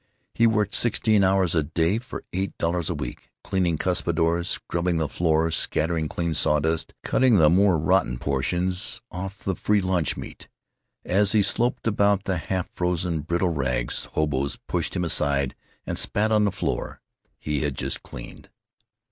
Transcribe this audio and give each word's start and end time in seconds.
He 0.33 0.47
worked 0.47 0.73
sixteen 0.73 1.23
hours 1.23 1.53
a 1.53 1.61
day 1.61 1.99
for 1.99 2.23
eight 2.33 2.57
dollars 2.57 2.89
a 2.89 2.95
week, 2.95 3.29
cleaning 3.43 3.77
cuspidors, 3.77 4.47
scrubbing 4.49 4.97
the 4.97 5.07
floor, 5.07 5.51
scattering 5.51 6.09
clean 6.09 6.33
sawdust, 6.33 6.95
cutting 7.03 7.35
the 7.35 7.51
more 7.51 7.77
rotten 7.77 8.17
portions 8.17 8.99
off 9.11 9.37
the 9.37 9.53
free 9.55 9.79
lunch 9.79 10.17
meat. 10.17 10.47
As 11.05 11.33
he 11.33 11.43
slopped 11.43 11.85
about 11.85 12.27
with 12.27 12.35
half 12.41 12.67
frozen, 12.73 13.19
brittle 13.19 13.53
rags, 13.53 14.05
hoboes 14.13 14.57
pushed 14.67 14.95
him 14.95 15.03
aside 15.03 15.53
and 15.85 15.99
spat 15.99 16.31
on 16.31 16.45
the 16.45 16.51
floor 16.51 16.99
he 17.37 17.59
had 17.61 17.75
just 17.75 18.01
cleaned. 18.01 18.49